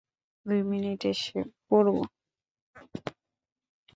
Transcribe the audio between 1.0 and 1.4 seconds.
এসে